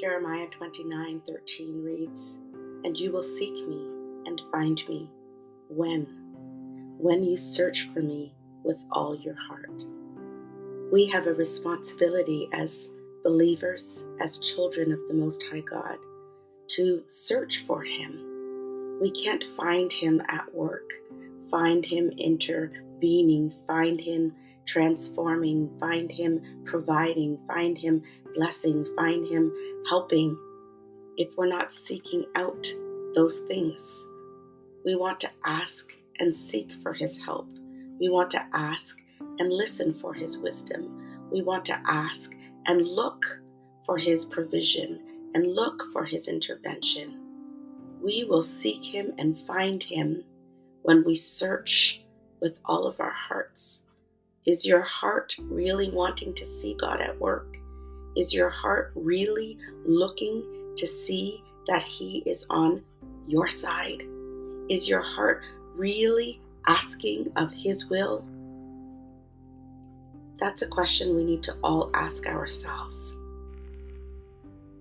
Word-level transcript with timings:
Jeremiah 0.00 0.46
29 0.46 1.20
13 1.28 1.84
reads, 1.84 2.38
And 2.84 2.96
you 2.96 3.12
will 3.12 3.22
seek 3.22 3.52
me 3.52 3.86
and 4.24 4.40
find 4.50 4.82
me. 4.88 5.10
When? 5.68 6.06
When 6.96 7.22
you 7.22 7.36
search 7.36 7.82
for 7.82 8.00
me 8.00 8.34
with 8.64 8.82
all 8.92 9.14
your 9.14 9.34
heart. 9.34 9.82
We 10.90 11.06
have 11.08 11.26
a 11.26 11.34
responsibility 11.34 12.48
as 12.54 12.88
believers, 13.24 14.06
as 14.20 14.38
children 14.38 14.90
of 14.90 15.00
the 15.06 15.12
Most 15.12 15.44
High 15.52 15.60
God, 15.60 15.98
to 16.68 17.04
search 17.06 17.58
for 17.58 17.82
Him. 17.82 18.98
We 19.02 19.10
can't 19.10 19.44
find 19.44 19.92
Him 19.92 20.22
at 20.28 20.54
work, 20.54 20.88
find 21.50 21.84
Him 21.84 22.10
intervening, 22.10 23.52
find 23.66 24.00
Him 24.00 24.34
transforming, 24.66 25.70
find 25.78 26.10
Him 26.10 26.62
providing, 26.64 27.38
find 27.46 27.76
Him 27.76 28.02
blessing, 28.34 28.86
find 28.96 29.26
Him 29.26 29.52
helping 29.88 30.38
if 31.16 31.36
we're 31.36 31.46
not 31.46 31.72
seeking 31.72 32.24
out 32.36 32.66
those 33.14 33.40
things. 33.40 34.06
We 34.84 34.94
want 34.94 35.20
to 35.20 35.30
ask 35.44 35.92
and 36.18 36.34
seek 36.34 36.72
for 36.72 36.92
His 36.92 37.18
help. 37.18 37.48
We 38.00 38.08
want 38.08 38.30
to 38.30 38.46
ask 38.54 39.00
and 39.38 39.52
listen 39.52 39.92
for 39.92 40.14
His 40.14 40.38
wisdom. 40.38 41.28
We 41.30 41.42
want 41.42 41.64
to 41.66 41.78
ask 41.86 42.32
and 42.66 42.86
look 42.86 43.24
for 43.84 43.98
His 43.98 44.24
provision 44.24 45.00
and 45.34 45.54
look 45.54 45.82
for 45.92 46.04
His 46.04 46.28
intervention. 46.28 47.18
We 48.02 48.24
will 48.24 48.42
seek 48.42 48.84
Him 48.84 49.12
and 49.18 49.38
find 49.38 49.82
Him 49.82 50.24
when 50.90 51.04
we 51.04 51.14
search 51.14 52.02
with 52.40 52.58
all 52.64 52.84
of 52.84 52.98
our 52.98 53.12
hearts. 53.12 53.82
Is 54.44 54.66
your 54.66 54.80
heart 54.80 55.36
really 55.38 55.88
wanting 55.88 56.34
to 56.34 56.44
see 56.44 56.74
God 56.74 57.00
at 57.00 57.16
work? 57.20 57.56
Is 58.16 58.34
your 58.34 58.48
heart 58.48 58.90
really 58.96 59.56
looking 59.86 60.74
to 60.76 60.88
see 60.88 61.44
that 61.68 61.84
He 61.84 62.24
is 62.26 62.44
on 62.50 62.82
your 63.28 63.48
side? 63.48 64.02
Is 64.68 64.88
your 64.88 65.00
heart 65.00 65.44
really 65.76 66.40
asking 66.66 67.30
of 67.36 67.54
His 67.54 67.88
will? 67.88 68.26
That's 70.38 70.62
a 70.62 70.66
question 70.66 71.14
we 71.14 71.22
need 71.22 71.44
to 71.44 71.56
all 71.62 71.92
ask 71.94 72.26
ourselves. 72.26 73.14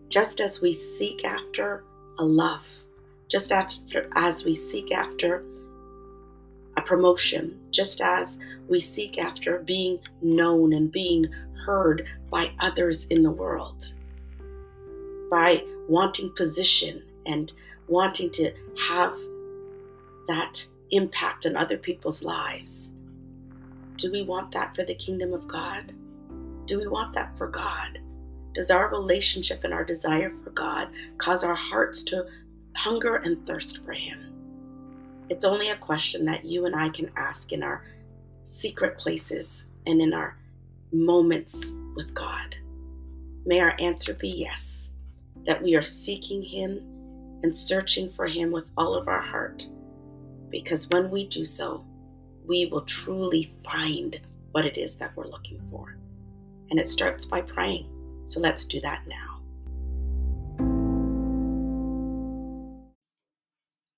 Just 0.08 0.42
as 0.42 0.60
we 0.60 0.74
seek 0.74 1.24
after 1.24 1.84
a 2.18 2.26
love, 2.26 2.68
just 3.28 3.52
after 3.52 4.10
as 4.16 4.44
we 4.44 4.56
seek 4.56 4.92
after 4.92 5.44
promotion, 6.90 7.56
just 7.70 8.02
as 8.02 8.40
we 8.68 8.80
seek 8.80 9.20
after 9.20 9.60
being 9.60 10.00
known 10.24 10.74
and 10.74 10.92
being 10.92 11.24
heard 11.64 12.08
by 12.32 12.52
others 12.60 13.06
in 13.06 13.22
the 13.22 13.30
world, 13.30 13.94
by 15.30 15.64
wanting 15.88 16.32
position 16.36 17.04
and 17.28 17.54
wanting 17.88 18.32
to 18.32 18.52
have 18.88 19.16
that 20.28 20.66
impact 20.90 21.46
on 21.46 21.56
other 21.56 21.78
people's 21.78 22.24
lives. 22.24 22.90
Do 23.98 24.12
we 24.12 24.24
want 24.24 24.52
that 24.54 24.76
for 24.76 24.84
the 24.84 24.96
kingdom 24.96 25.32
of 25.32 25.48
God? 25.48 25.94
Do 26.66 26.80
we 26.80 26.88
want 26.88 27.14
that 27.14 27.38
for 27.38 27.50
God? 27.50 28.00
Does 28.56 28.72
our 28.72 28.90
relationship 28.90 29.64
and 29.64 29.76
our 29.76 29.84
desire 29.84 30.32
for 30.32 30.50
God 30.50 30.90
cause 31.20 31.44
our 31.44 31.54
hearts 31.54 32.02
to 32.06 32.26
hunger 32.76 33.18
and 33.18 33.46
thirst 33.46 33.86
for 33.86 33.92
Him? 33.92 34.39
It's 35.30 35.46
only 35.46 35.70
a 35.70 35.76
question 35.76 36.26
that 36.26 36.44
you 36.44 36.66
and 36.66 36.76
I 36.76 36.90
can 36.90 37.12
ask 37.16 37.54
in 37.54 37.62
our 37.62 37.84
secret 38.44 38.98
places 38.98 39.66
and 39.86 40.02
in 40.02 40.14
our 40.14 40.36
moments 40.92 41.74
with 41.96 42.14
God. 42.16 42.58
May 43.46 43.60
our 43.60 43.76
answer 43.80 44.16
be 44.16 44.30
yes, 44.30 44.90
that 45.46 45.62
we 45.62 45.76
are 45.76 45.84
seeking 45.84 46.42
Him 46.42 46.80
and 47.44 47.56
searching 47.56 48.10
for 48.10 48.26
Him 48.26 48.52
with 48.52 48.72
all 48.76 48.96
of 48.96 49.08
our 49.08 49.22
heart. 49.22 49.70
Because 50.50 50.90
when 50.90 51.12
we 51.12 51.28
do 51.28 51.46
so, 51.46 51.86
we 52.48 52.66
will 52.66 52.82
truly 52.82 53.54
find 53.64 54.20
what 54.52 54.66
it 54.66 54.78
is 54.78 54.96
that 54.96 55.16
we're 55.16 55.28
looking 55.28 55.62
for. 55.70 55.96
And 56.72 56.80
it 56.80 56.90
starts 56.90 57.26
by 57.26 57.42
praying. 57.42 57.88
So 58.26 58.40
let's 58.40 58.66
do 58.66 58.80
that 58.82 59.04
now. 59.08 59.42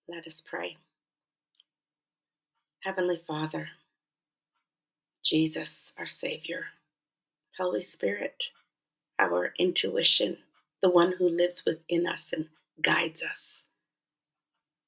Let 0.09 0.27
us 0.27 0.41
pray. 0.41 0.77
Heavenly 2.83 3.21
Father, 3.27 3.69
Jesus, 5.23 5.93
our 5.99 6.07
Savior, 6.07 6.65
Holy 7.55 7.81
Spirit, 7.81 8.45
our 9.19 9.53
intuition, 9.59 10.37
the 10.81 10.89
one 10.89 11.13
who 11.19 11.29
lives 11.29 11.63
within 11.63 12.07
us 12.07 12.33
and 12.33 12.47
guides 12.81 13.21
us. 13.21 13.65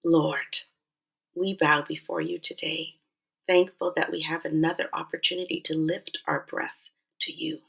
Lord, 0.04 0.62
we 1.36 1.54
bow 1.54 1.84
before 1.84 2.20
you 2.20 2.40
today, 2.40 2.96
thankful 3.48 3.94
that 3.96 4.12
we 4.12 4.22
have 4.22 4.44
another 4.44 4.90
opportunity 4.92 5.62
to 5.62 5.78
lift 5.78 6.18
our 6.28 6.48
breath 6.50 6.90
to 7.22 7.32
you. 7.32 7.60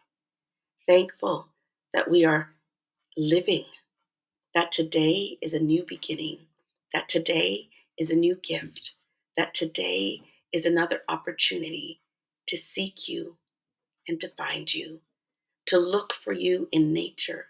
Thankful 0.88 1.48
that 1.92 2.10
we 2.10 2.24
are 2.24 2.48
living, 3.14 3.66
that 4.54 4.72
today 4.72 5.36
is 5.42 5.52
a 5.52 5.60
new 5.60 5.84
beginning, 5.86 6.38
that 6.94 7.10
today 7.10 7.68
is 7.98 8.10
a 8.10 8.16
new 8.16 8.36
gift 8.36 8.94
that 9.36 9.54
today 9.54 10.22
is 10.52 10.66
another 10.66 11.02
opportunity 11.08 12.00
to 12.46 12.56
seek 12.56 13.08
you 13.08 13.36
and 14.08 14.20
to 14.20 14.28
find 14.28 14.72
you, 14.72 15.00
to 15.66 15.78
look 15.78 16.12
for 16.12 16.32
you 16.32 16.68
in 16.72 16.92
nature, 16.92 17.46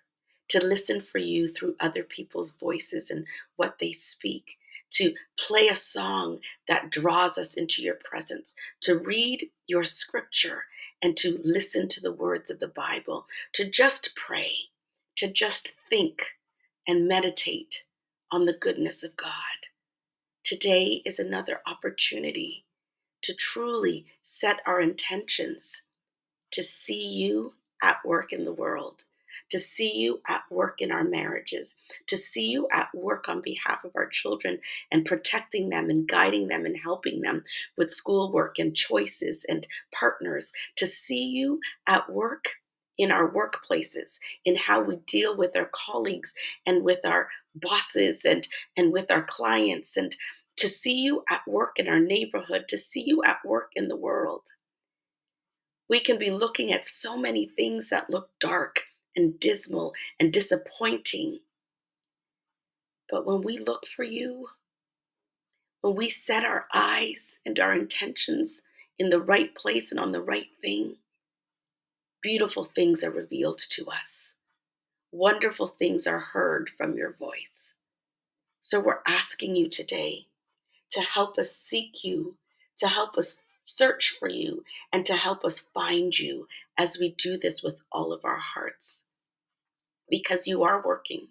to 0.49 0.65
listen 0.65 1.01
for 1.01 1.19
you 1.19 1.49
through 1.49 1.77
other 1.81 2.03
people's 2.03 2.53
voices 2.53 3.11
and 3.11 3.27
what 3.57 3.79
they 3.79 3.93
speak, 3.93 4.57
to 4.91 5.15
play 5.39 5.69
a 5.69 5.75
song 5.75 6.39
that 6.69 6.91
draws 6.91 7.37
us 7.37 7.55
into 7.55 7.83
your 7.83 7.99
presence, 8.05 8.55
to 8.81 8.99
read 8.99 9.51
your 9.67 9.85
scripture 9.85 10.65
and 11.03 11.17
to 11.17 11.41
listen 11.45 11.89
to 11.89 12.01
the 12.01 12.13
words 12.13 12.51
of 12.51 12.61
the 12.61 12.69
Bible, 12.69 13.27
to 13.53 13.69
just 13.69 14.15
pray, 14.15 14.51
to 15.17 15.31
just 15.31 15.73
think 15.91 16.23
and 16.87 17.09
meditate 17.09 17.83
on 18.31 18.45
the 18.45 18.53
goodness 18.53 19.03
of 19.03 19.17
God. 19.17 19.33
Today 20.45 21.01
is 21.07 21.19
another 21.19 21.63
opportunity 21.67 22.67
to 23.23 23.33
truly 23.33 24.05
set 24.23 24.61
our 24.67 24.79
intentions 24.79 25.81
to 26.51 26.63
see 26.63 27.03
you 27.03 27.55
at 27.83 28.05
work 28.05 28.31
in 28.31 28.45
the 28.45 28.53
world, 28.53 29.05
to 29.49 29.59
see 29.59 29.97
you 29.97 30.21
at 30.29 30.43
work 30.51 30.83
in 30.83 30.93
our 30.93 31.03
marriages, 31.03 31.75
to 32.09 32.19
see 32.19 32.51
you 32.51 32.69
at 32.71 32.95
work 32.95 33.27
on 33.27 33.41
behalf 33.41 33.85
of 33.85 33.93
our 33.97 34.07
children 34.07 34.59
and 34.93 35.07
protecting 35.07 35.71
them 35.71 35.89
and 35.89 36.07
guiding 36.07 36.49
them 36.49 36.67
and 36.67 36.77
helping 36.77 37.23
them 37.23 37.43
with 37.79 37.91
schoolwork 37.91 38.59
and 38.59 38.77
choices 38.77 39.47
and 39.49 39.67
partners, 39.99 40.53
to 40.77 40.87
see 40.87 41.25
you 41.25 41.59
at 41.87 42.13
work 42.13 42.51
in 42.99 43.11
our 43.11 43.31
workplaces, 43.31 44.19
in 44.45 44.57
how 44.57 44.81
we 44.81 44.97
deal 44.97 45.37
with 45.37 45.57
our 45.57 45.71
colleagues 45.73 46.35
and 46.67 46.85
with 46.85 47.05
our 47.05 47.29
bosses 47.55 48.25
and, 48.25 48.49
and 48.77 48.93
with 48.93 49.11
our 49.11 49.23
clients, 49.23 49.97
and 49.97 50.17
to 50.57 50.69
see 50.69 51.03
you 51.03 51.25
at 51.29 51.43
work 51.47 51.79
in 51.79 51.89
our 51.89 52.01
neighborhood, 52.01 52.67
to 52.69 52.79
see 52.79 53.03
you 53.07 53.23
at 53.25 53.45
work 53.45 53.73
in 53.75 53.89
the 53.89 53.97
world. 53.97 54.49
We 55.89 56.01
can 56.01 56.19
be 56.19 56.31
looking 56.31 56.73
at 56.73 56.87
so 56.87 57.17
many 57.17 57.47
things 57.47 57.91
that 57.91 58.11
look 58.11 58.31
dark 58.41 58.81
and 59.17 59.39
dismal 59.39 59.95
and 60.19 60.33
disappointing. 60.33 61.41
But 63.11 63.27
when 63.27 63.43
we 63.43 63.59
look 63.59 63.87
for 63.87 64.03
you, 64.03 64.49
when 65.83 65.95
we 65.95 66.09
set 66.09 66.45
our 66.45 66.67
eyes 66.73 67.39
and 67.45 67.61
our 67.61 67.75
intentions 67.75 68.63
in 68.99 69.11
the 69.11 69.21
right 69.21 69.55
place 69.55 69.91
and 69.91 70.01
on 70.01 70.13
the 70.13 70.23
right 70.23 70.49
thing, 70.63 70.97
beautiful 72.25 72.65
things 72.65 73.05
are 73.05 73.11
revealed 73.11 73.59
to 73.59 73.87
us. 73.91 74.33
Wonderful 75.13 75.67
things 75.67 76.07
are 76.07 76.19
heard 76.19 76.71
from 76.71 76.97
your 76.97 77.13
voice. 77.13 77.75
So 78.63 78.81
we're 78.81 79.03
asking 79.07 79.57
you 79.57 79.69
today 79.69 80.29
to 80.93 81.03
help 81.03 81.37
us 81.37 81.55
seek 81.55 82.03
you, 82.03 82.39
to 82.79 82.89
help 82.89 83.19
us 83.19 83.43
search 83.67 84.17
for 84.19 84.27
you, 84.27 84.65
and 84.91 85.05
to 85.05 85.17
help 85.17 85.45
us 85.45 85.69
find 85.75 86.19
you 86.19 86.49
as 86.79 86.99
we 86.99 87.11
do 87.11 87.37
this 87.37 87.63
with 87.63 87.83
all 87.93 88.11
of 88.11 88.25
our 88.25 88.39
hearts. 88.39 89.03
Because 90.09 90.47
you 90.47 90.63
are 90.63 90.83
working, 90.83 91.29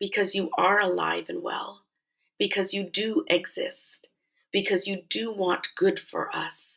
because 0.00 0.34
you 0.34 0.48
are 0.56 0.80
alive 0.80 1.26
and 1.28 1.42
well, 1.42 1.82
because 2.38 2.72
you 2.72 2.84
do 2.84 3.22
exist, 3.28 4.08
because 4.50 4.86
you 4.86 5.02
do 5.10 5.30
want 5.30 5.74
good 5.76 6.00
for 6.00 6.34
us 6.34 6.75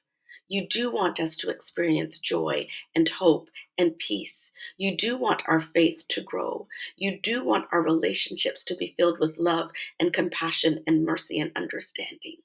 you 0.50 0.68
do 0.68 0.92
want 0.92 1.22
us 1.22 1.38
to 1.38 1.51
experience 1.51 2.19
joy 2.19 2.68
and 2.96 3.10
hope 3.10 3.50
and 3.78 3.98
peace. 4.00 4.51
You 4.78 4.98
do 4.98 5.18
want 5.18 5.44
our 5.48 5.62
faith 5.62 6.06
to 6.10 6.22
grow. 6.22 6.68
You 6.98 7.19
do 7.22 7.44
want 7.46 7.68
our 7.72 7.81
relationships 7.84 8.66
to 8.66 8.75
be 8.78 8.96
filled 8.98 9.19
with 9.19 9.40
love 9.40 9.72
and 10.00 10.13
compassion 10.13 10.84
and 10.88 11.06
mercy 11.06 11.40
and 11.40 11.54
understanding. 11.56 12.38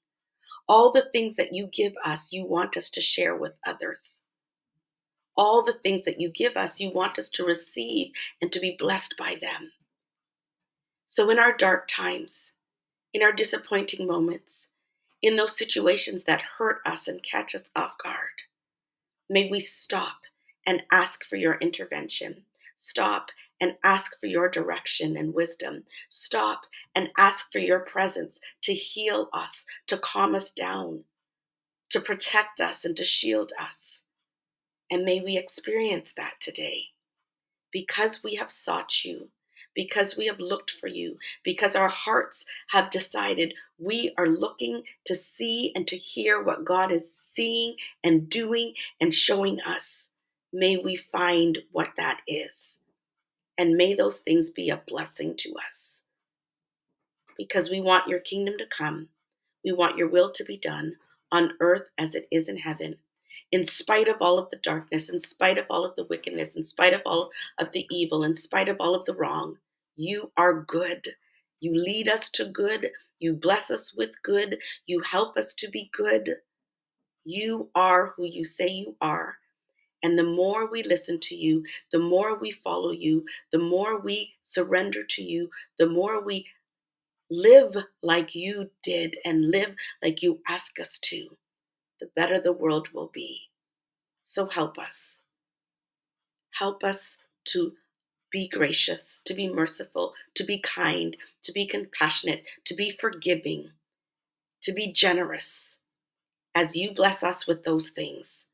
All 0.68 0.92
the 0.92 1.08
things 1.12 1.36
that 1.36 1.54
you 1.54 1.66
give 1.68 1.94
us, 2.04 2.32
you 2.32 2.46
want 2.46 2.76
us 2.76 2.90
to 2.92 3.00
share 3.02 3.36
with 3.36 3.54
others. 3.66 4.22
all 5.36 5.62
the 5.62 5.72
things 5.74 6.04
that 6.04 6.20
you 6.20 6.30
give 6.30 6.56
us, 6.56 6.80
you 6.80 6.90
want 6.90 7.18
us 7.18 7.28
to 7.30 7.44
receive 7.44 8.12
and 8.40 8.52
to 8.52 8.60
be 8.60 8.76
blessed 8.78 9.16
by 9.18 9.36
them. 9.40 9.72
So, 11.06 11.30
in 11.30 11.38
our 11.38 11.56
dark 11.56 11.88
times, 11.88 12.52
in 13.14 13.22
our 13.22 13.32
disappointing 13.32 14.06
moments, 14.06 14.68
in 15.24 15.36
those 15.36 15.56
situations 15.56 16.24
that 16.24 16.42
hurt 16.58 16.80
us 16.84 17.08
and 17.08 17.22
catch 17.22 17.54
us 17.54 17.70
off 17.74 17.96
guard, 17.96 18.42
may 19.30 19.48
we 19.48 19.58
stop 19.58 20.18
and 20.66 20.82
ask 20.92 21.24
for 21.24 21.36
your 21.36 21.54
intervention. 21.54 22.44
Stop 22.76 23.30
and 23.58 23.76
ask 23.82 24.20
for 24.20 24.26
your 24.26 24.50
direction 24.50 25.16
and 25.16 25.32
wisdom. 25.32 25.84
Stop 26.10 26.66
and 26.94 27.08
ask 27.16 27.50
for 27.50 27.58
your 27.58 27.80
presence 27.80 28.38
to 28.60 28.74
heal 28.74 29.30
us, 29.32 29.64
to 29.86 29.96
calm 29.96 30.34
us 30.34 30.52
down, 30.52 31.04
to 31.88 32.00
protect 32.00 32.60
us, 32.60 32.84
and 32.84 32.94
to 32.94 33.04
shield 33.04 33.52
us. 33.58 34.02
And 34.90 35.06
may 35.06 35.20
we 35.20 35.38
experience 35.38 36.12
that 36.18 36.34
today 36.38 36.88
because 37.72 38.22
we 38.22 38.34
have 38.34 38.50
sought 38.50 39.06
you, 39.06 39.30
because 39.74 40.16
we 40.16 40.26
have 40.26 40.38
looked 40.38 40.70
for 40.70 40.86
you, 40.86 41.18
because 41.42 41.76
our 41.76 41.88
hearts 41.88 42.46
have 42.70 42.90
decided 42.90 43.54
we 43.78 44.12
are 44.16 44.28
looking 44.28 44.82
to 45.04 45.14
see 45.14 45.72
and 45.74 45.86
to 45.88 45.96
hear 45.96 46.42
what 46.42 46.64
God 46.64 46.92
is 46.92 47.12
seeing 47.12 47.76
and 48.02 48.28
doing 48.28 48.74
and 49.00 49.12
showing 49.12 49.60
us. 49.60 50.10
May 50.52 50.76
we 50.76 50.96
find 50.96 51.58
what 51.72 51.96
that 51.96 52.20
is. 52.26 52.78
And 53.58 53.76
may 53.76 53.94
those 53.94 54.18
things 54.18 54.50
be 54.50 54.70
a 54.70 54.82
blessing 54.86 55.34
to 55.38 55.54
us. 55.68 56.02
Because 57.36 57.70
we 57.70 57.80
want 57.80 58.08
your 58.08 58.20
kingdom 58.20 58.54
to 58.58 58.66
come, 58.66 59.08
we 59.64 59.72
want 59.72 59.98
your 59.98 60.08
will 60.08 60.30
to 60.32 60.44
be 60.44 60.56
done 60.56 60.96
on 61.32 61.52
earth 61.60 61.88
as 61.98 62.14
it 62.14 62.28
is 62.30 62.48
in 62.48 62.58
heaven 62.58 62.96
in 63.50 63.66
spite 63.66 64.08
of 64.08 64.16
all 64.20 64.38
of 64.38 64.50
the 64.50 64.56
darkness, 64.56 65.08
in 65.08 65.20
spite 65.20 65.58
of 65.58 65.66
all 65.70 65.84
of 65.84 65.94
the 65.96 66.04
wickedness, 66.04 66.56
in 66.56 66.64
spite 66.64 66.92
of 66.92 67.02
all 67.06 67.30
of 67.58 67.70
the 67.72 67.86
evil, 67.90 68.24
in 68.24 68.34
spite 68.34 68.68
of 68.68 68.76
all 68.80 68.94
of 68.94 69.04
the 69.04 69.14
wrong, 69.14 69.58
you 69.96 70.32
are 70.36 70.62
good. 70.62 71.06
You 71.60 71.74
lead 71.74 72.08
us 72.08 72.30
to 72.32 72.46
good. 72.46 72.90
You 73.18 73.34
bless 73.34 73.70
us 73.70 73.94
with 73.96 74.22
good. 74.22 74.58
You 74.86 75.00
help 75.00 75.36
us 75.36 75.54
to 75.56 75.70
be 75.70 75.90
good. 75.92 76.36
You 77.24 77.70
are 77.74 78.14
who 78.16 78.26
you 78.26 78.44
say 78.44 78.68
you 78.68 78.96
are. 79.00 79.36
And 80.02 80.18
the 80.18 80.24
more 80.24 80.70
we 80.70 80.82
listen 80.82 81.18
to 81.20 81.34
you, 81.34 81.64
the 81.90 81.98
more 81.98 82.38
we 82.38 82.50
follow 82.50 82.90
you, 82.90 83.24
the 83.50 83.58
more 83.58 83.98
we 83.98 84.34
surrender 84.42 85.02
to 85.02 85.22
you, 85.22 85.48
the 85.78 85.88
more 85.88 86.22
we 86.22 86.46
live 87.30 87.74
like 88.02 88.34
you 88.34 88.70
did 88.82 89.16
and 89.24 89.50
live 89.50 89.74
like 90.02 90.22
you 90.22 90.40
ask 90.46 90.78
us 90.78 90.98
to, 90.98 91.38
the 92.00 92.10
better 92.14 92.38
the 92.38 92.52
world 92.52 92.88
will 92.92 93.10
be. 93.12 93.48
So 94.22 94.46
help 94.46 94.78
us. 94.78 95.20
Help 96.52 96.84
us 96.84 97.18
to 97.46 97.72
be 98.34 98.48
gracious, 98.48 99.20
to 99.24 99.32
be 99.32 99.48
merciful, 99.48 100.12
to 100.34 100.42
be 100.42 100.58
kind, 100.58 101.16
to 101.40 101.52
be 101.52 101.64
compassionate, 101.64 102.42
to 102.64 102.74
be 102.74 102.90
forgiving, 102.90 103.70
to 104.60 104.72
be 104.72 104.90
generous 104.90 105.78
as 106.52 106.74
you 106.74 106.92
bless 106.92 107.22
us 107.22 107.46
with 107.46 107.62
those 107.62 107.90
things. 107.90 108.48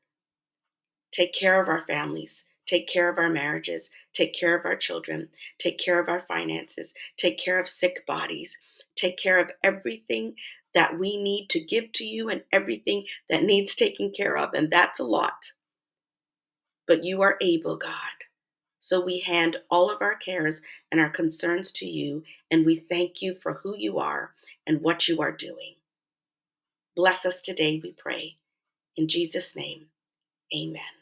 Take 1.11 1.33
care 1.33 1.59
of 1.59 1.67
our 1.67 1.81
families, 1.81 2.45
take 2.67 2.87
care 2.87 3.09
of 3.09 3.17
our 3.17 3.31
marriages, 3.31 3.89
take 4.13 4.35
care 4.35 4.55
of 4.55 4.65
our 4.65 4.75
children, 4.75 5.29
take 5.57 5.79
care 5.79 5.99
of 5.99 6.07
our 6.07 6.21
finances, 6.21 6.93
take 7.17 7.39
care 7.39 7.59
of 7.59 7.67
sick 7.67 8.05
bodies, 8.05 8.59
take 8.95 9.17
care 9.17 9.39
of 9.39 9.49
everything 9.63 10.35
that 10.75 10.99
we 10.99 11.17
need 11.17 11.49
to 11.49 11.59
give 11.59 11.91
to 11.93 12.05
you 12.05 12.29
and 12.29 12.43
everything 12.51 13.05
that 13.31 13.41
needs 13.41 13.73
taken 13.73 14.11
care 14.11 14.37
of. 14.37 14.53
And 14.53 14.69
that's 14.69 14.99
a 14.99 15.05
lot. 15.05 15.53
But 16.85 17.03
you 17.03 17.23
are 17.23 17.37
able, 17.41 17.77
God. 17.77 18.30
So 18.81 19.01
we 19.05 19.21
hand 19.21 19.57
all 19.71 19.91
of 19.91 20.01
our 20.01 20.15
cares 20.15 20.61
and 20.91 21.01
our 21.01 21.11
concerns 21.11 21.73
to 21.73 21.87
you, 21.87 22.23
and 22.51 22.65
we 22.65 22.77
thank 22.77 23.23
you 23.23 23.35
for 23.35 23.55
who 23.63 23.77
you 23.77 23.99
are 23.99 24.33
and 24.67 24.81
what 24.83 25.09
you 25.09 25.21
are 25.21 25.33
doing. 25.33 25.75
Bless 26.95 27.25
us 27.25 27.41
today, 27.41 27.81
we 27.83 27.93
pray. 27.93 28.37
In 28.97 29.07
Jesus' 29.07 29.55
name, 29.55 29.87
amen. 30.55 31.00